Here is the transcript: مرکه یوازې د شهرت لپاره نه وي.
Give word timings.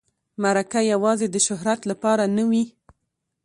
مرکه 0.43 0.81
یوازې 0.93 1.27
د 1.31 1.35
شهرت 1.47 1.81
لپاره 1.91 2.23
نه 2.35 2.43
وي. 2.49 2.63